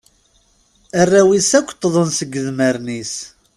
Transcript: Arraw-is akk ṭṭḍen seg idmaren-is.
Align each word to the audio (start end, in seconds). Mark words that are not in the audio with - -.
Arraw-is 1.01 1.51
akk 1.59 1.69
ṭṭḍen 1.75 2.09
seg 2.17 2.31
idmaren-is. 2.39 3.13